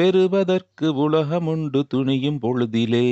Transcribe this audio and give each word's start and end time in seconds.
பெறுவதற்கு 0.00 1.10
உலகமுண்டு 1.10 1.80
துணியும் 1.94 2.38
பொழுதிலே. 2.40 3.08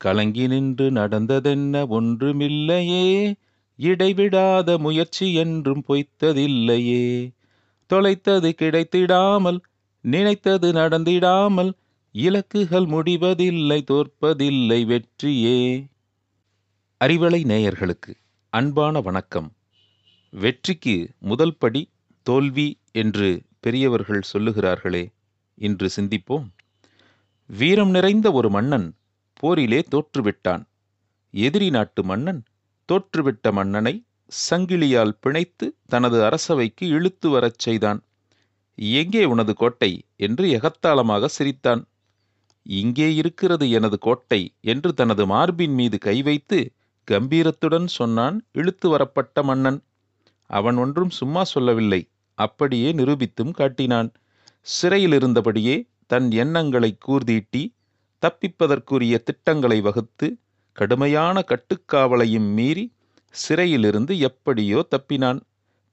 கலங்கி 0.00 0.46
நின்று 0.46 0.90
நடந்ததென்ன 0.90 1.84
ஒன்றுமில்லையே. 1.86 3.34
இடைவிடாத 3.78 4.78
முயற்சி 4.78 5.34
என்றும் 5.34 5.82
பொய்த்ததில்லையே. 5.88 7.32
தொலைத்தது 7.90 8.50
கிடைத்திடாமல் 8.52 9.58
நினைத்தது 10.04 10.72
நடந்திடாமல் 10.72 11.72
இலக்குகள் 12.14 12.86
முடிவதில்லை 12.86 13.84
தோற்பதில்லை 13.90 14.80
வெற்றியே. 14.86 15.60
அறிவலை 17.00 17.40
நேயர்களுக்கு 17.44 18.14
அன்பான 18.52 19.00
வணக்கம். 19.00 19.48
வெற்றிக்கு 20.32 20.96
முதல் 21.18 21.56
படி 21.56 21.88
தோல்வி 22.22 22.78
என்று 22.92 23.42
பெரியவர்கள் 23.60 24.24
சொல்லுகிறார்களே 24.32 25.04
இன்று 25.58 25.88
சிந்திப்போம். 25.96 26.46
வீரம் 27.50 27.90
நிறைந்த 27.90 28.32
ஒரு 28.32 28.50
மன்னன் 28.50 28.86
போரிலே 29.32 29.80
தோற்றுவிட்டான். 29.90 30.62
எதிரி 31.30 31.70
நாட்டு 31.70 32.04
மன்னன் 32.04 32.42
தோற்றுவிட்ட 32.88 33.52
மன்னனை 33.52 34.04
சங்கிலியால் 34.50 35.18
பிணைத்து 35.20 35.66
தனது 35.86 36.24
அரசவைக்கு 36.24 36.86
இழுத்து 36.88 37.28
வரச் 37.28 37.58
செய்தான். 37.58 38.00
எங்கே 38.74 39.24
உனது 39.24 39.54
கோட்டை? 39.54 40.04
என்று 40.16 40.46
எகத்தாளமாக 40.48 41.24
சிரித்தான். 41.26 41.82
இங்கே 42.62 43.14
இருக்கிறது 43.14 43.70
எனது 43.70 43.98
கோட்டை 43.98 44.40
என்று 44.60 44.94
தனது 44.94 45.26
மார்பின் 45.26 45.74
மீது 45.74 45.98
கை 45.98 46.22
வைத்து 46.22 46.58
கம்பீரத்துடன் 47.08 47.86
சொன்னான் 47.86 48.44
இழுத்து 48.52 48.88
வரப்பட்ட 48.88 49.42
மன்னன். 49.42 49.78
அவன் 50.50 50.76
ஒன்றும் 50.76 51.10
சும்மா 51.10 51.44
சொல்லவில்லை. 51.44 52.08
அப்படியே 52.38 52.92
நிரூபித்தும் 52.92 53.50
காட்டினான். 53.50 54.12
சிறையில் 54.66 55.12
இருந்தபடியே 55.12 55.76
தன் 56.06 56.28
எண்ணங்களை 56.42 56.90
கூர்தீட்டி 57.06 57.62
தப்பிப்பதற்குரிய 58.22 59.14
திட்டங்களை 59.22 59.78
வகுத்து 59.80 60.26
கடுமையான 60.78 61.42
கட்டுக்காவலையும் 61.50 62.48
மீறி 62.56 62.84
சிறையிலிருந்து 63.34 64.12
எப்படியோ 64.18 64.80
தப்பினான். 64.94 65.40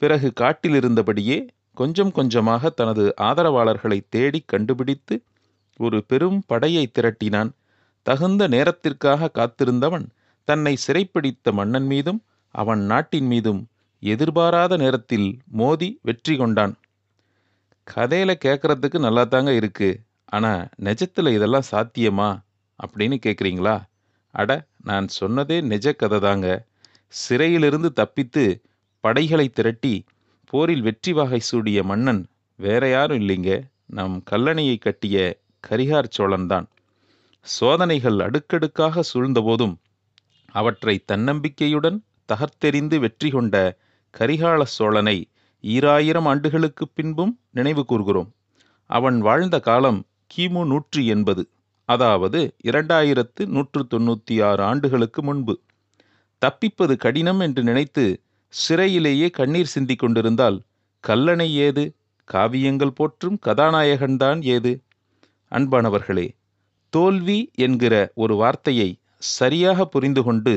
பிறகு 0.02 0.30
காட்டிலிருந்தபடியே 0.42 1.38
கொஞ்சம் 1.74 2.12
கொஞ்சமாக 2.12 2.70
தனது 2.70 3.04
ஆதரவாளர்களை 3.22 4.00
தேடி 4.10 4.40
கண்டுபிடித்து 4.46 5.16
ஒரு 5.80 6.00
பெரும் 6.04 6.40
படையை 6.48 6.86
திரட்டினான். 6.88 7.52
தகுந்த 8.06 8.44
நேரத்திற்காக 8.48 9.32
காத்திருந்தவன் 9.40 10.06
தன்னை 10.48 10.74
சிறைப்பிடித்த 10.86 11.52
மன்னன் 11.52 11.86
மீதும் 11.86 12.20
அவன் 12.56 12.82
நாட்டின் 12.84 13.26
மீதும் 13.26 13.62
எதிர்பாராத 14.04 14.74
நேரத்தில் 14.78 15.28
மோதி 15.60 15.90
வெற்றி 16.02 16.36
கொண்டான். 16.38 16.74
கதையில 17.88 18.31
கேட்குறதுக்கு 18.45 19.00
நல்லா 19.00 19.23
தாங்க 19.23 19.53
இருக்கு. 19.53 20.02
ஆனா 20.26 20.67
நிஜத்தில் 20.84 21.34
இதெல்லாம் 21.34 21.70
சாத்தியமா? 21.72 22.30
அப்படின்னு 22.80 23.17
கேட்குறீங்களா 23.25 23.75
அட 24.31 24.52
நான் 24.84 25.08
சொன்னதே 25.20 25.62
நிஜ 25.62 25.94
கதை 25.94 26.19
தாங்க 26.19 26.47
சிறையிலிருந்து 27.08 27.94
தப்பித்து 27.94 28.62
படைகளை 29.00 29.50
திரட்டி 29.50 30.06
போரில் 30.46 30.81
வெற்றி 30.81 31.13
வாகை 31.13 31.40
சூடிய 31.40 31.84
மன்னன் 31.84 32.25
வேற 32.59 32.90
யாரும் 32.90 33.19
இல்லைங்க. 33.19 33.52
நம் 33.85 34.24
கல்லணையை 34.31 34.78
கட்டிய 34.78 35.18
கரிகார் 35.68 36.09
சோழன்தான் 36.18 36.68
சோதனைகள் 37.46 38.19
அடுக்கடுக்காக 38.19 39.03
சூழ்ந்தபோதும் 39.13 39.75
அவற்றை 40.52 41.03
தன்னம்பிக்கையுடன் 41.12 41.97
தகர்த்தெறிந்து 42.29 43.00
வெற்றி 43.00 43.29
கொண்ட 43.29 43.56
கரிகால 44.13 44.63
சோழனை 44.63 45.18
ஈராயிரம் 45.63 46.25
ஆண்டுகளுக்குப் 46.25 46.91
பின்பும் 46.94 47.40
நினைவு 47.51 47.85
கூர்கிறோம். 47.90 48.29
அவன் 48.90 49.19
வாழ்ந்த 49.19 49.59
காலம் 49.59 50.00
கிமு 50.31 50.66
நூற்றி 50.66 51.06
எண்பது. 51.06 51.44
அதாவது 51.90 52.40
இரண்டாயிரத்து 52.63 53.46
நூற்று 53.46 53.81
தொண்ணூற்றி 53.90 54.44
ஆறு 54.44 54.63
ஆண்டுகளுக்கு 54.63 55.23
முன்பு. 55.23 55.53
தப்பிப்பது 56.41 56.97
கடினம் 56.97 57.40
என்று 57.40 57.63
நினைத்து 57.63 58.06
சிறையிலேயே 58.53 59.29
கண்ணீர் 59.29 59.66
சிந்தி 59.66 59.96
கொண்டிருந்தால் 59.96 60.57
கல்லணை 61.03 61.50
ஏது? 61.57 61.84
காவியங்கள் 62.28 62.96
போற்றும் 62.96 63.40
கதாநாயகன்தான் 63.46 64.41
ஏது? 64.46 64.72
அன்பானவர்களே 65.52 66.28
தோல்வி 66.94 67.40
என்கிற 67.56 67.94
ஒரு 68.16 68.35
வார்த்தையை 68.35 68.90
சரியாக 69.31 69.85
புரிந்து 69.85 70.23
கொண்டு 70.23 70.53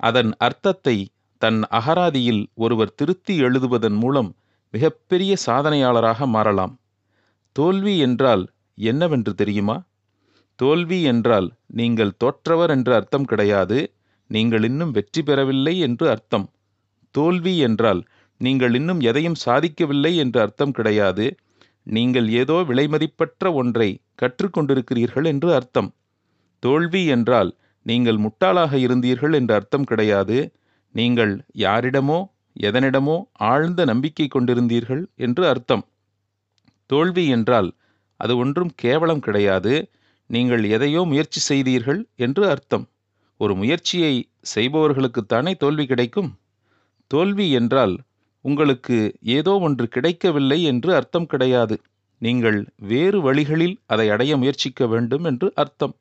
அதன் 0.00 0.32
அர்த்தத்தை 0.38 0.96
தன் 1.42 1.60
அகராதியில் 1.78 2.42
ஒருவர் 2.54 2.94
திருத்தி 2.94 3.34
எழுதுவதன் 3.42 3.96
மூலம் 4.02 4.28
மிகப்பெரிய 4.74 5.32
சாதனையாளராக 5.46 6.26
மாறலாம். 6.26 6.74
தோல்வி 7.56 7.94
என்றால் 7.98 8.44
என்னவென்று 8.78 9.32
தெரியுமா? 9.34 9.76
தோல்வி 10.58 10.98
என்றால் 11.02 11.48
நீங்கள் 11.70 12.12
தோற்றவர் 12.16 12.72
என்று 12.76 12.92
அர்த்தம் 12.94 13.26
கிடையாது 13.32 13.78
நீங்கள் 14.30 14.64
இன்னும் 14.68 14.92
வெற்றி 14.92 15.22
பெறவில்லை 15.22 15.74
என்று 15.78 16.06
அர்த்தம். 16.08 16.46
தோல்வி 17.14 17.54
என்றால் 17.68 18.00
நீங்கள் 18.40 18.74
இன்னும் 18.74 19.00
எதையும் 19.00 19.40
சாதிக்கவில்லை 19.46 20.12
என்று 20.16 20.38
அர்த்தம் 20.40 20.76
கிடையாது 20.78 21.26
நீங்கள் 21.86 22.28
ஏதோ 22.42 22.56
விலைமதிப்பற்ற 22.70 23.46
ஒன்றை 23.54 23.88
கற்றுக்கொண்டிருக்கிறீர்கள் 24.22 25.26
என்று 25.32 25.48
அர்த்தம். 25.54 25.90
தோல்வி 26.62 27.02
என்றால் 27.16 27.50
நீங்கள் 27.86 28.18
முட்டாளாக 28.24 28.72
இருந்தீர்கள் 28.86 29.34
என்று 29.38 29.52
அர்த்தம் 29.54 29.88
கிடையாது 29.90 30.36
நீங்கள் 30.94 31.32
யாரிடமோ 31.56 32.18
எதனிடமோ 32.60 33.16
ஆழ்ந்த 33.50 33.84
நம்பிக்கை 33.84 34.26
கொண்டிருந்தீர்கள் 34.28 35.02
என்று 35.16 35.44
அர்த்தம். 35.46 35.84
தோல்வி 36.90 37.24
என்றால் 37.28 37.70
அது 38.20 38.32
ஒன்றும் 38.36 38.72
கேவலம் 38.74 39.22
கிடையாது. 39.26 39.74
நீங்கள் 40.30 40.64
எதையோ 40.68 41.00
முயற்சி 41.04 41.40
செய்தீர்கள் 41.40 42.00
என்று 42.16 42.42
அர்த்தம். 42.50 42.84
ஒரு 43.40 43.54
முயற்சியை 43.54 44.14
செய்பவர்களுக்குத்தானே 44.54 45.52
தோல்வி 45.54 45.84
கிடைக்கும்? 45.86 46.30
தோல்வி 47.10 47.46
என்றால் 47.50 47.94
உங்களுக்கு 48.44 48.98
ஏதோ 49.36 49.54
ஒன்று 49.58 49.86
கிடைக்கவில்லை 49.88 50.58
என்று 50.62 50.90
அர்த்தம் 50.94 51.26
கிடையாது. 51.26 51.76
நீங்கள் 52.22 52.58
வேறு 52.82 53.18
வழிகளில் 53.20 53.76
அதை 53.86 54.06
அடைய 54.10 54.32
முயற்சிக்க 54.36 54.86
வேண்டும் 54.86 55.24
என்று 55.24 55.48
அர்த்தம். 55.54 55.94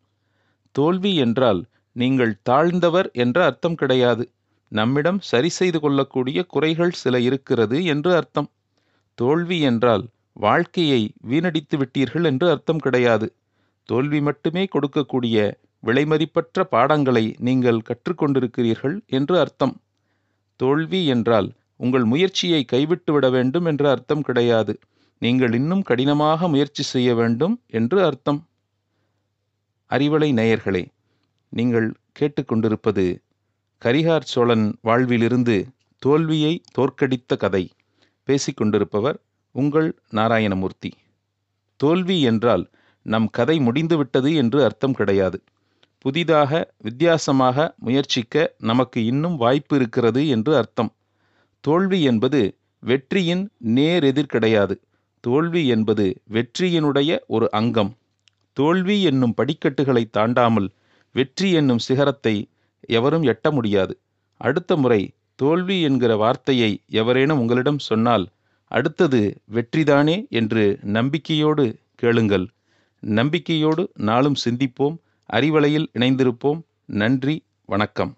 தோல்வி 0.75 1.11
என்றால் 1.15 1.61
நீங்கள் 1.95 2.33
தாழ்ந்தவர் 2.49 3.09
என்ற 3.23 3.37
அர்த்தம் 3.45 3.75
கிடையாது. 3.75 4.23
நம்மிடம் 4.71 5.19
சரி 5.21 5.49
செய்து 5.49 5.79
கொள்ளக்கூடிய 5.79 6.39
குறைகள் 6.45 6.93
சில 6.93 7.15
இருக்கிறது 7.19 7.77
என்று 7.83 8.11
அர்த்தம். 8.15 8.49
தோல்வி 9.17 9.57
என்றால் 9.61 10.05
வாழ்க்கையை 10.33 11.01
வீணடித்து 11.21 11.75
விட்டீர்கள் 11.77 12.23
என்று 12.23 12.45
அர்த்தம் 12.49 12.77
கிடையாது. 12.77 13.27
தோல்வி 13.89 14.19
மட்டுமே 14.21 14.63
கொடுக்கக்கூடிய 14.65 15.37
விலைமதிப்பற்ற 15.83 16.63
பாடங்களை 16.73 17.25
நீங்கள் 17.39 17.79
கற்றுக்கொண்டிருக்கிறீர்கள் 17.79 18.95
என்று 19.09 19.35
அர்த்தம். 19.39 19.73
தோல்வி 20.59 21.01
என்றால் 21.05 21.49
உங்கள் 21.75 22.05
முயற்சியை 22.05 22.61
கைவிட்டு 22.63 23.11
விட 23.13 23.25
வேண்டும் 23.29 23.65
என்று 23.65 23.87
அர்த்தம் 23.89 24.21
கிடையாது. 24.21 24.73
நீங்கள் 25.21 25.53
இன்னும் 25.53 25.81
கடினமாக 25.81 26.47
முயற்சி 26.47 26.83
செய்ய 26.83 27.09
வேண்டும் 27.15 27.55
என்று 27.71 27.97
அர்த்தம். 28.03 28.39
அறிவலை 29.91 30.29
நேயர்களே 30.33 30.83
நீங்கள் 31.53 31.87
கேட்டுக்கொண்டிருப்பது 32.19 33.05
கரிகார் 33.81 34.27
சோழன் 34.27 34.65
வாழ்விலிருந்து 34.81 35.55
தோல்வியை 36.01 36.51
தோற்கடித்த 36.77 37.35
கதை 37.35 37.61
பேசிக்கொண்டிருப்பவர் 38.27 39.17
உங்கள் 39.55 39.87
நாராயணமூர்த்தி. 40.11 40.91
தோல்வி 41.79 42.17
என்றால் 42.21 42.63
நம் 43.05 43.27
கதை 43.29 43.55
முடிந்துவிட்டது 43.59 44.29
என்று 44.33 44.59
அர்த்தம் 44.63 44.93
கிடையாது. 44.93 45.37
புதிதாக 46.05 46.51
வித்தியாசமாக 46.77 47.67
முயற்சிக்க 47.77 48.35
நமக்கு 48.61 48.99
இன்னும் 49.05 49.37
வாய்ப்பு 49.37 49.75
இருக்கிறது 49.75 50.21
என்று 50.27 50.53
அர்த்தம். 50.55 50.91
தோல்வி 51.63 51.99
என்பது 52.03 52.41
வெற்றியின் 52.83 53.43
நேர் 53.75 54.03
எதிர் 54.03 54.31
கிடையாது. 54.35 54.75
தோல்வி 55.23 55.63
என்பது 55.67 56.05
வெற்றியினுடைய 56.33 57.19
ஒரு 57.27 57.47
அங்கம். 57.51 57.91
தோல்வி 58.57 58.97
என்னும் 59.03 59.33
படிக்கட்டுகளை 59.33 60.05
தாண்டாமல் 60.17 60.69
வெற்றி 61.15 61.49
என்னும் 61.51 61.83
சிகரத்தை 61.87 62.35
எவரும் 62.87 63.23
எட்ட 63.23 63.51
முடியாது. 63.51 63.97
அடுத்த 64.37 64.75
முறை 64.75 65.11
தோல்வி 65.35 65.81
என்கிற 65.81 66.15
வார்த்தையை 66.15 66.79
எவரேனும் 66.87 67.39
உங்களிடம் 67.39 67.79
சொன்னால் 67.79 68.27
அடுத்தது 68.67 69.41
வெற்றிதானே 69.53 70.29
என்று 70.29 70.79
நம்பிக்கையோடு 70.81 71.77
கேளுங்கள். 71.95 72.49
நம்பிக்கையோடு 72.99 73.91
நாளும் 73.93 74.35
சிந்திப்போம் 74.49 74.95
அறிவலையில் 75.33 75.87
இணைந்திருப்போம். 75.93 76.61
நன்றி 76.85 77.43
வணக்கம். 77.65 78.17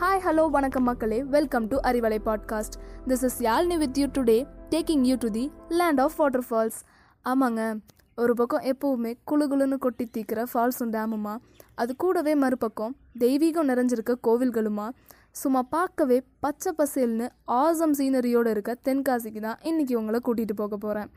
Hi, 0.00 0.16
hello, 0.18 0.50
வணக்கம் 0.50 0.82
மக்களே. 0.82 1.24
Welcome 1.24 1.66
to 1.68 1.76
Arivalai 1.76 2.18
podcast 2.24 2.76
this 3.06 3.22
is 3.22 3.42
Yazhini 3.42 3.76
with 3.78 3.98
you 3.98 4.06
today 4.06 4.46
taking 4.70 5.00
you 5.00 5.16
to 5.18 5.30
the 5.30 5.52
land 5.68 6.00
of 6.00 6.14
waterfalls 6.50 6.78
ஆமாங்க. 7.24 7.80
ஒரு 8.16 8.34
பக்கம் 8.34 8.62
எப்போவுமே 8.62 9.14
குளு 9.30 9.46
குளுன்னு 9.46 9.78
கொட்டி 9.78 10.10
தீக்கிற 10.18 10.44
ஃபால்ஸும் 10.54 10.90
டேமுமா 10.90 11.36
அது 11.74 11.96
கூடவே 11.96 12.34
மறுபக்கம் 12.34 12.96
தெய்வீகம் 13.18 13.68
நிறைஞ்சிருக்க 13.70 14.14
கோவில்களுமா. 14.22 14.88
சும்மா 15.30 15.62
பார்க்கவே 15.62 16.22
பச்சை 16.40 16.72
பசேல்னு 16.78 17.28
ஆசம் 17.46 17.94
சீனரியோடு 17.98 18.46
இருக்க 18.46 18.76
தென்காசிக்கு 18.84 19.40
தான் 19.40 19.58
இன்றைக்கி 19.62 19.94
உங்களை 19.94 20.20
கூட்டிகிட்டு 20.24 20.56
போக 20.56 20.76
போகிறேன் 20.76 21.10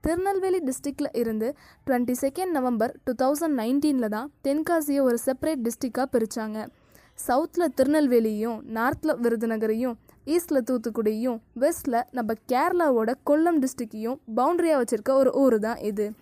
திருநெல்வேலி 0.00 0.62
டிஸ்ட்ரிக்டில் 0.64 1.16
இருந்து 1.16 1.54
twenty 1.90 2.14
second 2.20 2.50
November 2.50 2.96
two 3.04 3.12
thousand 3.22 3.56
நைன்டீனில் 3.56 4.08
தான் 4.08 4.32
தென்காசியை 4.44 5.00
ஒரு 5.00 5.18
செப்பரேட் 5.24 5.68
டிஸ்ட்ரிக்டாக 5.68 6.04
பிரித்தாங்க 6.12 6.68
சவுத்தில் 7.18 7.72
திருநெல்வேலியும் 7.76 8.58
நார்த்தில் 8.74 9.20
விருதுநகரையும் 9.20 9.96
ஈஸ்டில் 10.26 10.66
தூத்துக்குடியும் 10.68 11.38
வெஸ்ட்டில் 11.60 12.02
நம்ம 12.10 12.32
கேரளாவோட 12.52 13.14
கொல்லம் 13.30 13.58
டிஸ்ட்ரிக்டையும் 13.62 14.18
பவுண்டரியாக 14.36 14.82
வச்சுருக்க 14.82 15.10
ஒரு 15.10 15.30
ஊர் 15.32 15.58
தான் 15.58 15.76
இது. 15.76 16.12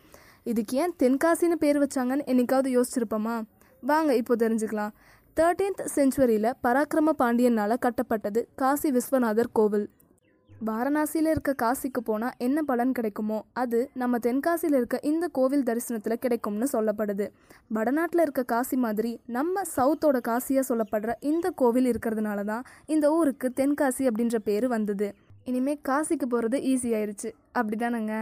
இதுக்கு 0.42 0.76
ஏன் 0.76 0.94
தென்காசின்னு 1.02 1.56
பேர் 1.58 1.78
வச்சாங்கன்னு 1.78 2.24
என்னைக்காவது 2.26 2.70
யோசிச்சிருப்போமா? 2.76 3.42
வாங்க 3.80 4.16
இப்போ 4.16 4.34
தெரிஞ்சுக்கலாம். 4.34 4.92
தேர்ட்டீன்த் 5.36 5.82
செஞ்சுவரியில் 5.94 6.52
பராக்கிரம 6.62 7.14
பாண்டியனால் 7.18 7.82
கட்டப்பட்டது 7.86 8.46
காசி 8.54 8.90
விஸ்வநாதர் 8.90 9.52
கோவில். 9.52 9.90
வாரணாசியில் 10.68 11.28
இருக்க 11.30 11.52
காசிக்கு 11.62 12.00
போனால் 12.04 12.36
என்ன 12.38 12.58
பலன் 12.62 12.92
கிடைக்குமோ 12.92 13.38
அது 13.52 13.78
நம்ம 13.94 14.18
தென்காசியில் 14.18 14.76
இருக்க 14.78 14.98
இந்த 15.02 15.24
கோவில் 15.28 15.66
தரிசனத்தில் 15.68 16.20
கிடைக்கும்னு 16.24 16.66
சொல்லப்படுது. 16.72 17.26
வடநாட்டில் 17.76 18.22
இருக்க 18.22 18.42
காசி 18.52 18.76
மாதிரி 18.76 19.12
நம்ம 19.36 19.64
சவுத்தோட 19.76 20.18
காசியாக 20.30 20.64
சொல்லப்படுற 20.70 21.12
இந்த 21.20 21.50
கோவில் 21.62 21.90
இருக்கிறதுனால 21.92 22.44
தான் 22.44 22.64
இந்த 22.86 23.12
ஊருக்கு 23.18 23.50
தென்காசி 23.60 24.04
அப்படின்ற 24.10 24.38
பேர் 24.48 24.68
வந்தது. 24.76 25.08
இனிமேல் 25.44 25.82
காசிக்கு 25.88 26.28
போகிறது 26.34 26.58
ஈஸி 26.72 26.92
அப்படி 27.52 27.78
தானேங்க 27.84 28.16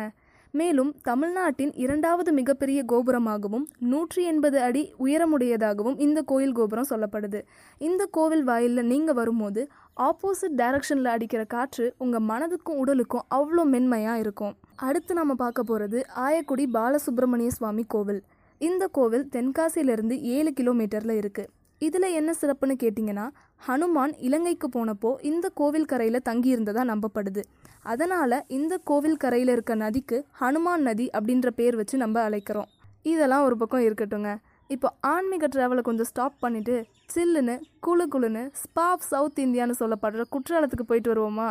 மேலும் 0.54 0.90
தமிழ்நாட்டின் 1.08 1.70
இரண்டாவது 1.82 2.31
மிகப்பெரிய 2.38 2.81
கோபுரமாகவும் 2.93 3.64
நூற்றி 3.93 4.22
எண்பது 4.31 4.58
அடி 4.66 4.82
உயரமுடையதாகவும் 5.04 5.96
இந்த 6.06 6.19
கோயில் 6.31 6.52
கோபுரம் 6.58 6.88
சொல்லப்படுது. 6.90 7.40
இந்த 7.81 8.02
கோவில் 8.16 8.44
வாயிலில் 8.49 8.90
நீங்கள் 8.90 9.19
வரும்போது 9.20 9.62
ஆப்போசிட் 10.08 10.58
டைரக்ஷனில் 10.60 11.10
அடிக்கிற 11.14 11.44
காற்று 11.54 11.87
உங்கள் 12.04 12.26
மனதுக்கும் 12.31 12.81
உடலுக்கும் 12.82 13.26
அவ்வளோ 13.38 13.64
மென்மையாக 13.75 14.22
இருக்கும். 14.25 14.54
அடுத்து 14.88 15.14
நம்ம 15.20 15.34
பார்க்க 15.44 15.70
போகிறது 15.70 15.99
ஆயக்குடி 16.26 16.66
பாலசுப்ரமணிய 16.76 17.52
சுவாமி 17.58 17.87
கோவில். 17.96 18.22
இந்த 18.60 18.84
கோவில் 18.98 19.26
தென்காசியிலிருந்து 19.37 20.16
ஏழு 20.37 20.52
கிலோமீட்டரில் 20.60 21.19
இருக்குது 21.22 21.50
இதில் 21.87 22.14
என்ன 22.19 22.31
சிறப்புன்னு 22.40 22.75
கேட்டிங்கன்னா 22.82 23.25
ஹனுமான் 23.67 24.12
இலங்கைக்கு 24.26 24.69
போனப்போ 24.75 25.11
இந்த 25.31 25.46
கோவில் 25.61 25.90
கரையில் 25.93 26.26
தங்கியிருந்ததாக 26.29 26.90
நம்பப்படுது. 26.90 27.43
அதனால் 27.82 28.37
இந்த 28.58 28.75
கோவில் 28.90 29.17
கரையில் 29.17 29.49
இருக்க 29.49 29.75
நதிக்கு 29.75 30.19
ஹனுமான் 30.40 30.84
நதி 30.88 31.06
அப்படின்ற 31.19 31.50
பேர் 31.58 31.76
வச்சு 31.76 31.99
நம்ம 31.99 32.17
அழைக்கிறோம். 32.29 32.69
இதெல்லாம் 33.02 33.44
ஒரு 33.44 33.56
பக்கம் 33.56 33.87
இருக்கட்டுங்க. 33.88 34.31
இப்போ 34.69 34.88
ஆன்மீக 35.00 35.49
ட்ராவலை 35.55 35.82
கொஞ்சம் 35.88 36.08
ஸ்டாப் 36.11 36.38
பண்ணிவிட்டு 36.43 36.76
சில்லுன்னு 37.14 37.56
குளு 37.87 38.06
குளுன்னு 38.14 38.43
ஸ்பாப் 38.62 39.06
சவுத் 39.11 39.38
இந்தியான்னு 39.38 39.79
சொல்லப்படுற 39.81 40.25
குற்றாலத்துக்கு 40.34 40.87
போயிட்டு 40.87 41.12
வருவோமா? 41.12 41.49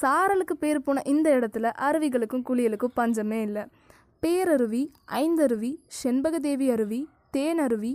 சாரலுக்கு 0.00 0.54
பேர் 0.62 0.84
போன 0.86 1.02
இந்த 1.12 1.28
இடத்துல 1.38 1.68
அருவிகளுக்கும் 1.88 2.46
குளியலுக்கும் 2.48 2.96
பஞ்சமே 3.00 3.40
இல்லை. 3.48 3.64
பேரருவி 4.22 4.84
ஐந்தருவி 5.22 5.72
செண்பகதேவி 6.02 6.68
அருவி 6.76 7.00
தேன் 7.36 7.58
அருவி 7.58 7.92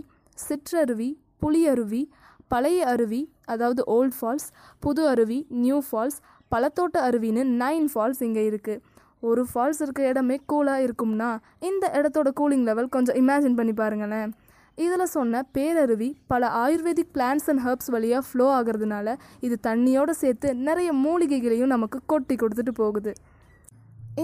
புளி 1.42 1.62
அருவி 1.72 2.02
பழைய 2.48 2.86
அருவி 2.86 3.22
அதாவது 3.44 3.82
ஓல்ட் 3.96 4.16
ஃபால்ஸ் 4.18 4.48
புது 4.80 5.02
அருவி 5.08 5.38
நியூ 5.64 5.78
ஃபால்ஸ் 5.88 6.18
பழத்தோட்ட 6.52 6.96
அருவின்னு 7.08 7.42
நைன் 7.62 7.88
ஃபால்ஸ் 7.92 8.22
இங்கே 8.22 8.44
இருக்குது 8.50 8.82
ஒரு 9.28 9.42
ஃபால்ஸ் 9.50 9.80
இருக்க 9.82 10.02
இடமே 10.10 10.36
கூலாக 10.52 10.84
இருக்கும்னா 10.86 11.30
இந்த 11.68 11.84
இடத்தோட 11.98 12.28
கூலிங் 12.40 12.66
லெவல் 12.68 12.88
கொஞ்சம் 12.88 13.16
இமேஜின் 13.16 13.56
பண்ணி 13.58 13.72
பாருங்களேன். 13.72 14.30
இதில் 14.78 15.12
சொன்ன 15.14 15.40
பேரருவி 15.56 16.08
பல 16.26 16.48
ஆயுர்வேதிக் 16.64 17.12
பிளான்ஸ் 17.14 17.48
அண்ட் 17.50 17.62
ஹர்ப்ஸ் 17.64 17.90
வழியாக 17.94 18.22
ஃப்ளோ 18.28 18.46
ஆகிறதுனால 18.58 19.16
இது 19.46 19.56
தண்ணியோடு 19.66 20.12
சேர்த்து 20.22 20.48
நிறைய 20.68 20.90
மூலிகைகளையும் 21.06 21.72
நமக்கு 21.74 22.00
கொட்டி 22.06 22.34
கொடுத்துட்டு 22.34 22.74
போகுது. 22.82 23.12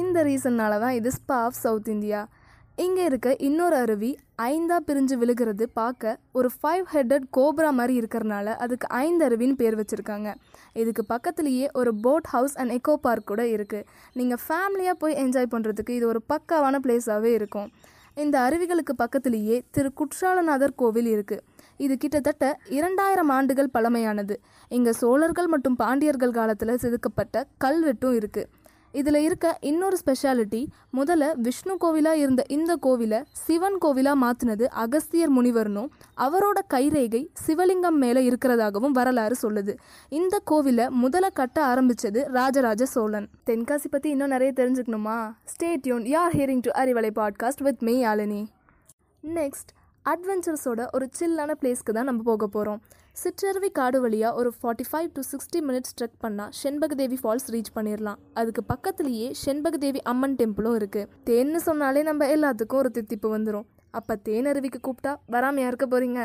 இந்த 0.01 0.19
ரீசன்னால 0.29 0.79
தான் 0.85 0.97
இது 0.99 1.11
ஸ்பா 1.19 1.39
ஆஃப் 1.49 1.61
சவுத் 1.63 1.91
இந்தியா 1.95 2.21
இங்கே 2.83 3.03
இருக்க 3.09 3.29
இன்னொரு 3.47 3.77
அருவி 3.83 4.09
ஐந்தா 4.45 4.77
பிரிஞ்சு 4.87 5.17
விழுகிறது 5.19 5.65
பார்க்க 5.79 6.15
ஒரு 6.39 6.49
ஃபைவ் 6.55 6.87
ஹெட்டட் 6.93 7.27
கோப்ரா 7.37 7.69
மாதிரி 7.79 7.95
இருக்கிறனால 8.01 8.47
அதுக்கு 8.65 8.87
ஐந்து 9.03 9.23
அருவின்னு 9.27 9.59
பேர் 9.61 9.77
வச்சுருக்காங்க. 9.81 10.31
இதுக்கு 10.83 11.03
பக்கத்துலேயே 11.13 11.67
ஒரு 11.81 11.91
boat 12.05 12.29
house 12.33 12.57
and 12.63 12.75
echo 12.77 12.95
park 13.07 13.29
கூட 13.31 13.45
இருக்குது 13.57 13.87
நீங்கள் 14.21 14.43
ஃபேமிலியாக 14.47 14.97
போய் 15.03 15.19
என்ஜாய் 15.25 15.53
பண்ணுறதுக்கு 15.55 15.95
இது 15.99 16.09
ஒரு 16.13 16.23
பக்காவான 16.33 16.81
பிளேஸாகவே 16.87 17.33
இருக்கும். 17.39 17.71
இந்த 18.17 18.37
அருவிகளுக்கு 18.47 18.97
பக்கத்துலேயே 19.05 19.59
திரு 19.77 19.93
குற்றாலநாதர் 20.01 20.77
கோவில் 20.83 21.13
இருக்குது 21.15 21.43
இது 21.85 21.95
கிட்டத்தட்ட 22.03 22.45
இரண்டாயிரம் 22.79 23.33
ஆண்டுகள் 23.37 23.73
பழமையானது. 23.77 24.35
இங்கே 24.77 24.93
சோழர்கள் 25.03 25.53
மற்றும் 25.55 25.79
பாண்டியர்கள் 25.85 26.37
காலத்தில் 26.41 26.81
செதுக்கப்பட்ட 26.83 27.47
கல்வெட்டும் 27.65 28.19
இருக்குது 28.21 28.51
இதில் 28.95 29.19
இருக்க 29.19 29.47
இன்னொரு 29.61 29.97
ஸ்பெஷாலிட்டி 30.03 30.61
முதல்ல 30.93 31.25
விஷ்ணு 31.37 31.75
கோவிலாக 31.81 32.13
இருந்த 32.15 32.43
இந்த 32.49 32.77
கோவிலை 32.83 33.21
சிவன் 33.33 33.79
கோவிலாக 33.85 34.21
மாற்றினது 34.23 34.65
அகஸ்தியர் 34.75 35.33
முனிவர்னும் 35.37 35.89
அவரோட 36.17 36.59
கைரேகை 36.75 37.23
சிவலிங்கம் 37.47 37.99
மேலே 38.03 38.31
இருக்கிறதாகவும் 38.31 38.97
வரலாறு 38.99 39.37
சொல்லுது. 39.43 39.73
இந்த 40.09 40.41
கோவிலை 40.51 40.87
முதல்ல 41.03 41.33
கட்ட 41.33 41.65
ஆரம்பித்தது 41.65 42.23
ராஜராஜ 42.33 42.87
சோழன். 42.87 43.29
தென்காசி 43.47 43.89
பற்றி 43.91 44.11
இன்னும் 44.11 44.29
நிறைய 44.29 44.53
தெரிஞ்சுக்கணுமா? 44.57 45.19
State 45.45 45.87
Yoon 45.87 46.07
you're 46.07 46.37
hearing 46.37 46.61
to 46.61 46.71
Arivalai 46.75 47.11
podcast 47.15 47.63
with 47.63 47.83
me 47.83 47.95
Yazhini 48.05 48.43
next 49.25 49.71
அட்வென்ச்சர்ஸோட 50.05 50.81
ஒரு 50.93 51.07
சில்லான 51.19 51.53
பிளேஸ்க்கு 51.61 51.93
தான் 51.93 52.05
நம்ம 52.05 52.23
போக 52.23 52.47
போகிறோம் 52.47 52.81
சிற்றருவி 53.17 53.69
காடு 53.71 53.99
வழியாக 54.01 54.39
ஒரு 54.39 54.51
forty 54.55 54.85
five 54.89 55.09
to 55.15 55.23
sixty 55.23 55.59
minutes 55.61 55.95
trek 55.99 56.17
பண்ணால் 56.21 56.51
செண்பகதேவி 56.61 57.17
ஃபால்ஸ் 57.21 57.47
ரீச் 57.51 57.71
பண்ணிடலாம் 57.75 58.19
அதுக்கு 58.35 58.63
பக்கத்துலேயே 58.69 59.29
செண்பகதேவி 59.43 60.01
அம்மன் 60.05 60.35
டெம்பிளும் 60.37 60.77
இருக்குது 60.77 61.11
தேன்னு 61.25 61.61
சொன்னாலே 61.61 62.03
நம்ம 62.03 62.29
எல்லாத்துக்கும் 62.29 62.81
ஒரு 62.81 62.91
தித்திப்பு 62.91 63.29
வந்துடும் 63.29 63.67
அப்போ 63.95 64.15
தேனருவிக்கு 64.25 64.81
கூப்பிட்டா 64.81 65.13
வராமையாக 65.29 65.71
இருக்க 65.71 65.87
போகிறீங்க 65.87 66.21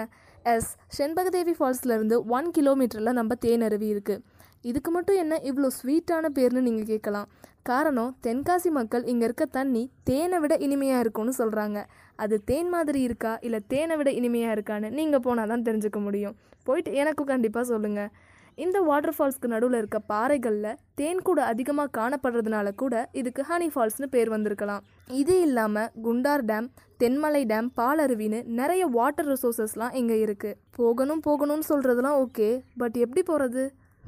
எஸ் 0.46 0.69
செண்பகதேவி 0.98 1.53
ஃபால்ஸ்லேருந்து 1.53 2.17
ஒன் 2.29 2.50
கிலோமீட்டரில் 2.51 3.17
நம்ம 3.17 3.36
தேனருவி 3.41 3.88
இருக்குது 3.89 4.22
இதுக்கு 4.66 4.92
மட்டும் 4.96 5.20
என்ன 5.24 5.36
இவ்வளோ 5.50 5.70
ஸ்வீட்டான 5.80 6.30
பேர்னு 6.38 6.62
நீங்கள் 6.68 6.89
கேட்கலாம். 6.92 7.28
காரணம் 7.70 8.12
தென்காசி 8.25 8.70
மக்கள் 8.78 9.04
இங்கே 9.12 9.25
இருக்க 9.28 9.46
தண்ணி 9.58 9.84
தேனை 10.10 10.38
விட 10.44 10.54
இனிமையாக 10.66 11.04
இருக்கும்னு 11.04 11.34
சொல்கிறாங்க 11.42 11.80
அது 12.24 12.36
தேன் 12.50 12.70
மாதிரி 12.75 13.00
இருக்கா? 13.08 13.34
இல்லை 13.46 13.60
தேனை 13.74 13.96
விட 14.00 14.10
இனிமையாக 14.20 14.56
இருக்கான்னு 14.56 14.89
நீங்கள் 15.00 15.24
போனால் 15.25 15.51
தான் 15.54 15.66
தெரிஞ்சுக்க 15.68 16.00
முடியும். 16.08 16.36
போயிட்டு 16.68 16.92
எனக்கும் 17.01 17.32
கண்டிப்பாக 17.34 17.66
சொல்லுங்கள் 17.72 18.12
இந்த 18.58 18.78
வாட்டர் 18.88 19.16
ஃபால்ஸ்க்கு 19.16 19.51
நடுவில் 19.54 19.78
இருக்க 19.80 19.98
பாறைகளில் 20.12 20.78
தேன் 21.00 21.22
கூட 21.28 21.39
அதிகமாக 21.51 21.94
காணப்படுறதுனால 21.98 22.74
கூட 22.82 22.94
இதுக்கு 23.20 23.42
ஹனி 23.50 23.68
ஃபால்ஸ்னு 23.74 24.08
பேர் 24.16 24.32
வந்திருக்கலாம். 24.36 24.82
இது 25.22 25.36
இல்லாமல் 25.48 25.92
குண்டார் 26.06 26.46
டேம் 26.50 26.68
தென்மலை 27.01 27.44
டேம் 27.51 27.70
பாலருவின்னு 27.80 28.39
நிறைய 28.60 28.86
வாட்டர் 28.98 29.30
ரிசோர்ஸஸ்லாம் 29.34 29.96
இங்கே 30.00 30.18
இருக்குது 30.25 30.58
போகணும் 30.80 31.22
போகணும்னு 31.28 31.68
சொல்கிறதுலாம் 31.72 32.18
ஓகே 32.24 32.50
பட் 32.82 32.98
எப்படி 33.06 33.24
போகிறது 33.30 33.63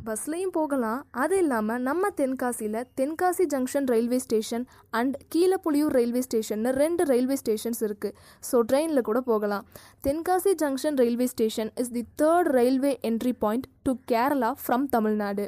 பஸ்லேயும் 0.07 0.53
போகலாம். 0.57 1.01
அது 1.23 1.35
இல்லாமல் 1.41 1.83
நம்ம 1.87 2.09
தென்காசியில் 2.19 2.77
Tenkasi 2.99 3.45
junction 3.53 3.87
railway 3.91 4.19
station 4.25 4.65
and 4.99 5.15
Keezhapuliyur 5.33 5.93
railway 5.97 6.21
ஸ்டேஷன்னு 6.27 6.71
ரெண்டு 6.81 7.03
ரயில்வே 7.11 7.37
ஸ்டேஷன்ஸ் 7.41 7.81
இருக்குது 7.87 8.15
ஸோ 8.49 8.59
ட்ரெயினில் 8.69 9.07
கூட 9.09 9.21
போகலாம். 9.31 9.65
Tenkasi 10.07 10.53
junction 10.63 10.97
railway 11.01 11.27
station 11.33 11.71
is 11.83 11.93
the 11.97 12.03
third 12.21 12.49
railway 12.59 12.93
entry 13.09 13.33
point 13.43 13.67
to 13.87 13.93
Kerala 14.13 14.51
from 14.63 14.87
Tamil Nadu 14.95 15.45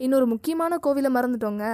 இன்னொரு 0.00 0.26
முக்கியமான 0.34 0.76
கோவிலை 0.84 1.10
மறந்துட்டோங்க. 1.16 1.64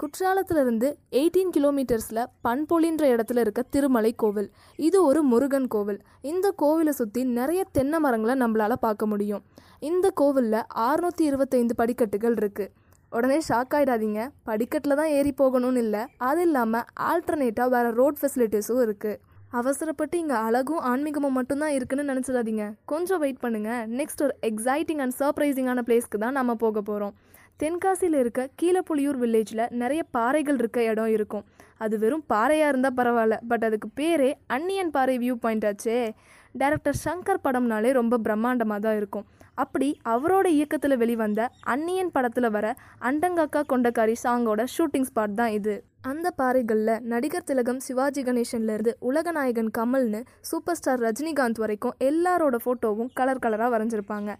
குற்றாலத்திலிருந்து 0.00 0.88
எயிட்டீன் 1.18 1.52
கிலோமீட்டர்ஸில் 1.54 2.28
பண்பொழின்ற 2.46 3.04
இடத்துல 3.12 3.42
இருக்க 3.44 3.60
திருமலை 3.74 4.12
கோவில். 4.22 4.48
இது 4.86 4.98
ஒரு 5.06 5.20
முருகன் 5.30 5.66
கோவில். 5.74 5.98
இந்த 6.30 6.46
கோவிலை 6.62 6.92
சுற்றி 6.98 7.22
நிறைய 7.38 7.60
தென்னை 7.76 7.98
மரங்களை 8.04 8.34
நம்மளால் 8.42 8.82
பார்க்க 8.84 9.06
முடியும். 9.12 9.42
இந்த 9.88 10.06
கோவிலில் 10.20 10.60
ஆறுநூற்றி 10.86 11.24
இருபத்தைந்து 11.30 11.76
படிக்கட்டுகள் 11.80 12.36
இருக்குது 12.40 12.72
உடனே 13.12 13.38
ஷாக் 13.48 13.74
ஆகிடாதீங்க 13.78 14.22
படிக்கட்டில் 14.48 14.98
தான் 15.00 15.12
ஏறி 15.18 15.32
போகணும்னு 15.40 15.82
இல்லை. 15.84 16.02
அது 16.28 16.42
இல்லாமல் 16.48 16.88
ஆல்டர்னேட்டாக 17.10 17.72
வேறு 17.74 17.90
ரோட் 18.00 18.20
ஃபெசிலிட்டிஸும் 18.20 18.82
இருக்குது 18.86 19.20
அவசரப்பட்டு 19.60 20.16
இங்கே 20.22 20.36
அழகும் 20.46 20.82
ஆன்மீகமும் 20.90 21.36
மட்டும்தான் 21.38 21.74
இருக்குன்னு 21.76 22.10
நினச்சிடாதீங்க. 22.12 22.64
கொஞ்சம் 22.92 23.22
வெயிட் 23.22 23.42
பண்ணுங்கள் 23.44 23.86
நெக்ஸ்ட் 24.00 24.24
ஒரு 24.26 24.36
எக்ஸைட்டிங் 24.50 25.00
அண்ட் 25.04 25.16
சர்ப்ரைசிங்கான 25.20 25.84
பிளேஸ்க்கு 25.88 26.22
தான் 26.24 26.38
நம்ம 26.40 26.54
போக 26.64 26.82
போகிறோம் 26.90 27.14
தென்காசியில் 27.62 28.18
இருக்க 28.22 28.40
கீழப்புலியூர் 28.60 29.18
வில்லேஜில் 29.22 29.62
நிறைய 29.80 30.02
பாறைகள் 30.16 30.58
இருக்க 30.60 30.82
இடம் 30.90 31.12
இருக்கும். 31.14 31.46
அது 31.84 31.94
வெறும் 32.02 32.22
பாறையாக 32.32 32.70
இருந்தால் 32.72 32.96
பரவாயில்ல. 32.98 33.36
பட் 33.50 33.64
அதுக்கு 33.68 33.88
பேரே 34.00 34.30
அன்னியன் 34.56 34.92
பாறை 34.96 35.16
வியூ 35.24 35.34
பாயிண்ட் 35.44 35.66
ஆச்சே. 35.70 35.96
டைரக்டர் 36.60 37.00
சங்கர் 37.06 37.44
படம்னாலே 37.46 37.90
ரொம்ப 37.98 38.18
பிரம்மாண்டமாக 38.26 38.80
தான் 38.86 38.98
இருக்கும். 39.00 39.26
அப்படி 39.62 39.88
அவரோட 40.12 40.46
இயக்கத்தில் 40.56 40.96
வெளிவந்த 41.02 41.40
அன்னியன் 41.72 42.12
படத்தில் 42.16 42.48
வர 42.56 42.66
அண்டங்காக்கா 43.08 43.62
கொண்டக்காரி 43.72 44.14
சாங்கோட 44.24 44.64
ஷூட்டிங் 44.74 45.08
ஸ்பாட் 45.08 45.38
தான் 45.40 45.54
இது. 45.58 45.74
அந்த 46.10 46.26
பாறைகளில் 46.40 46.94
நடிகர் 47.12 47.48
திலகம் 47.48 47.80
சிவாஜி 47.86 48.22
கணேசன்லேருந்து 48.28 48.94
உலகநாயகன் 49.08 49.72
கமல்னு 49.78 50.20
சூப்பர் 50.50 50.78
ஸ்டார் 50.80 51.02
ரஜினிகாந்த் 51.06 51.62
வரைக்கும் 51.64 51.96
எல்லாரோட 52.10 52.56
ஃபோட்டோவும் 52.64 53.10
கலர் 53.20 53.42
கலராக 53.46 53.70
வரைஞ்சிருப்பாங்க. 53.74 54.30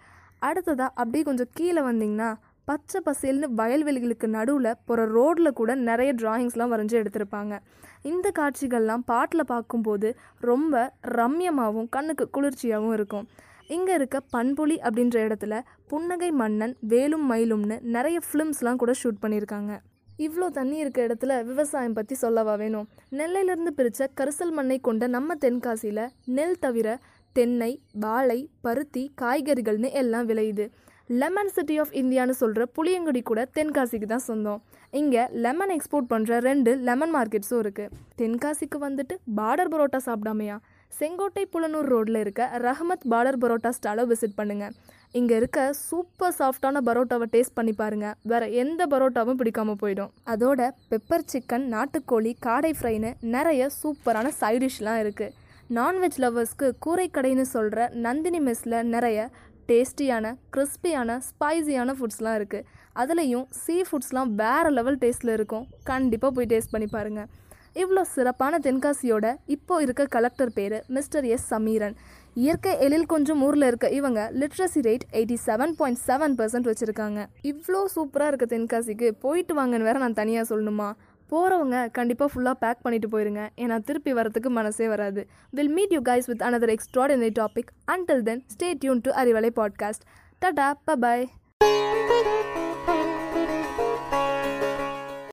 அடுத்ததாக 0.48 0.90
அப்படியே 1.00 1.24
கொஞ்சம் 1.28 1.52
கீழே 1.58 1.82
வந்தீங்கன்னா 1.88 2.28
பச்சை 2.68 2.98
பசேல்னு 3.06 3.46
வயல்வெளிகளுக்கு 3.58 4.26
நடுவில் 4.36 4.78
போகிற 4.86 5.04
ரோட்டில் 5.16 5.56
கூட 5.58 5.74
நிறைய 5.88 6.10
டிராயிங்ஸ்லாம் 6.20 6.72
வரைஞ்சி 6.72 6.96
எடுத்திருப்பாங்க. 7.00 7.54
இந்த 8.10 8.26
காட்சிகள்லாம் 8.38 9.04
பாட்டில் 9.10 9.50
பார்க்கும்போது 9.52 10.08
ரொம்ப 10.48 10.82
ரம்யமாகவும் 11.18 11.88
கண்ணுக்கு 11.96 12.24
குளிர்ச்சியாகவும் 12.36 12.96
இருக்கும். 12.98 13.26
இங்கே 13.76 13.94
இருக்க 13.98 14.18
பண்புலி 14.34 14.76
அப்படின்ற 14.86 15.16
இடத்துல 15.28 15.54
புன்னகை 15.92 16.30
மன்னன் 16.40 16.74
வேலும் 16.92 17.24
மயிலும்னு 17.30 17.76
நிறைய 17.96 18.18
ஃபிலிம்ஸ்லாம் 18.26 18.80
கூட 18.82 18.92
ஷூட் 19.02 19.22
பண்ணியிருக்காங்க. 19.24 19.72
இவ்வளோ 20.26 20.46
தண்ணி 20.58 20.76
இருக்க 20.82 21.00
இடத்துல 21.08 21.32
விவசாயம் 21.50 21.96
பற்றி 21.98 22.14
சொல்லவா 22.24 22.54
வேணும்? 22.54 22.86
நெல்லையிலேருந்து 23.18 23.72
பிரித்த 23.78 24.08
கரிசல் 24.20 24.54
மண்ணை 24.58 24.78
கொண்ட 24.88 25.06
நம்ம 25.16 25.36
தென்காசியில் 25.44 26.04
நெல் 26.38 26.60
தவிர 26.64 26.98
தென்னை 27.36 27.72
வாழை 28.04 28.38
பருத்தி 28.66 29.02
காய்கறிகள்னு 29.20 29.90
எல்லாம் 30.02 30.28
விளையுது. 30.28 30.66
லெமன் 31.10 31.52
சிட்டி 31.56 31.76
ஆஃப் 31.82 31.92
இந்தியான்னு 32.00 32.34
சொல்கிற 32.40 32.62
புளியங்குடி 32.76 33.20
கூட 33.28 33.40
தென்காசிக்கு 33.56 34.08
தான் 34.10 34.26
சொந்தம். 34.26 34.60
இங்கே 35.00 35.22
லெமன் 35.44 35.72
எக்ஸ்போர்ட் 35.76 36.10
பண்ணுற 36.10 36.40
ரெண்டு 36.48 36.70
லெமன் 36.88 37.14
மார்க்கெட்ஸும் 37.14 37.62
இருக்குது 37.64 37.92
தென்காசிக்கு 38.18 38.78
வந்துட்டு 38.84 39.14
பார்டர் 39.38 39.70
பரோட்டா 39.74 40.00
சாப்பிடாமையா? 40.08 40.56
செங்கோட்டை 40.92 41.44
புலனூர் 41.54 41.90
ரோட்டில் 41.92 42.20
இருக்க 42.24 42.42
ரஹமத் 42.66 43.08
பார்டர் 43.12 43.40
பரோட்டா 43.42 43.72
ஸ்டாலை 43.78 44.04
விசிட் 44.12 44.38
பண்ணுங்கள் 44.40 44.76
இங்கே 45.18 45.34
இருக்க 45.40 45.58
சூப்பர் 45.88 46.36
சாஃப்டான 46.38 46.80
பரோட்டாவை 46.88 47.26
டேஸ்ட் 47.34 47.56
பண்ணி 47.58 47.72
பாருங்கள் 47.82 48.16
வேறு 48.30 48.46
எந்த 48.62 48.82
பரோட்டாவும் 48.92 49.40
பிடிக்காமல் 49.40 49.80
போயிடும். 49.82 50.12
அதோட 50.34 50.70
பெப்பர் 50.92 51.28
சிக்கன் 51.32 51.66
நாட்டுக்கோழி 51.74 52.32
காடை 52.46 52.72
ஃப்ரைன்னு 52.78 53.12
நிறைய 53.36 53.70
சூப்பரான 53.80 54.32
சைடிஷ்லாம் 54.40 55.02
இருக்குது 55.04 55.34
நான்வெஜ் 55.76 56.18
லவர்ஸ்க்கு 56.22 56.66
கூரைக்கடைன்னு 56.84 57.44
சொல்கிற 57.54 57.88
நந்தினி 58.04 58.38
மெஸ்ஸில் 58.44 58.76
நிறைய 58.94 59.18
டேஸ்டியான 59.70 60.26
கிறிஸ்பியான 60.54 61.16
ஸ்பைஸியான 61.28 61.94
ஃபுட்ஸ்லாம் 61.98 62.36
இருக்குது 62.40 62.66
அதுலேயும் 63.02 63.46
சீ 63.62 63.76
ஃபுட்ஸ்லாம் 63.88 64.30
வேறு 64.40 64.70
லெவல் 64.78 64.98
டேஸ்ட்டில் 65.02 65.32
இருக்கும். 65.38 65.66
கண்டிப்பாக 65.90 66.32
போய் 66.36 66.48
டேஸ்ட் 66.52 66.72
பண்ணி 66.74 66.88
பாருங்கள் 66.94 67.28
இவ்வளோ 67.82 68.02
சிறப்பான 68.14 68.58
தென்காசியோட 68.66 69.26
இப்போ 69.54 69.74
இருக்க 69.84 70.06
கலெக்டர் 70.14 70.52
பேர் 70.56 70.76
மிஸ்டர் 70.96 71.26
எஸ் 71.34 71.46
சமீரன். 71.52 71.94
இயற்கை 72.44 72.72
எழில் 72.84 73.06
கொஞ்சம் 73.12 73.42
ஊரில் 73.46 73.66
இருக்க 73.68 73.86
இவங்க 73.98 74.20
literacy 74.40 74.80
rate 74.86 75.04
eighty 75.18 75.36
seven 75.48 75.74
point 75.78 76.00
seven 76.08 76.34
percent 76.40 76.68
வச்சுருக்காங்க. 76.70 77.20
இவ்வளோ 77.50 77.82
சூப்பராக 77.94 78.30
இருக்க 78.32 78.46
தென்காசிக்கு 78.54 79.10
போயிட்டு 79.26 79.54
வாங்கன்னு 79.60 79.88
வேற 79.90 79.98
நான் 80.04 80.18
தனியாக 80.22 80.48
சொல்லணுமா? 80.52 80.88
போகிறவங்க 81.30 81.90
கண்டிப்பாக 81.90 82.30
ஃபுல்லாக 82.32 82.58
பேக் 82.58 82.82
பண்ணிட்டு 82.82 83.08
போயிருங்க. 83.08 83.48
ஏன்னா 83.56 83.82
திருப்பி 83.84 84.12
வரத்துக்கு 84.12 84.48
மனசே 84.48 84.88
வராது. 84.88 85.28
Will 85.50 85.72
meet 85.72 85.92
you 85.92 86.00
guys 86.00 86.26
with 86.26 86.42
another 86.42 86.74
extraordinary 86.76 87.32
topic 87.38 87.74
until 87.86 88.22
then 88.22 88.44
stay 88.54 88.74
tuned 88.78 89.00
to 89.00 89.10
Arivalai 89.10 89.50
podcast 89.56 90.06
tata 90.40 90.74
bye 91.00 92.67